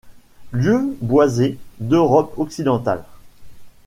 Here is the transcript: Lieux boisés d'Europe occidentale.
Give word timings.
Lieux 0.51 0.97
boisés 0.99 1.59
d'Europe 1.79 2.33
occidentale. 2.39 3.03